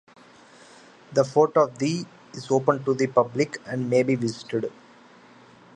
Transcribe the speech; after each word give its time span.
The 1.13 1.23
fort 1.23 1.55
of 1.57 1.77
the 1.77 2.07
is 2.33 2.49
open 2.49 2.83
to 2.85 2.95
the 2.95 3.05
public 3.05 3.59
and 3.67 3.87
may 3.87 4.01
be 4.01 4.15
visited. 4.15 4.71